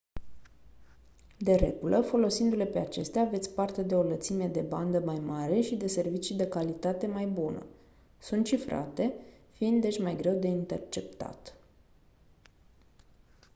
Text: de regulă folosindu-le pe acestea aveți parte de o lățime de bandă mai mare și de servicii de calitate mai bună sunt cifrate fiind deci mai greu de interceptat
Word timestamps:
de 1.37 1.55
regulă 1.55 2.01
folosindu-le 2.01 2.65
pe 2.65 2.79
acestea 2.79 3.21
aveți 3.21 3.49
parte 3.53 3.81
de 3.83 3.95
o 3.95 4.03
lățime 4.03 4.47
de 4.47 4.59
bandă 4.61 4.99
mai 4.99 5.19
mare 5.19 5.61
și 5.61 5.75
de 5.75 5.87
servicii 5.87 6.35
de 6.35 6.47
calitate 6.47 7.07
mai 7.07 7.25
bună 7.25 7.65
sunt 8.19 8.45
cifrate 8.45 9.13
fiind 9.51 9.81
deci 9.81 9.99
mai 10.01 10.15
greu 10.15 10.35
de 10.35 10.47
interceptat 10.47 11.55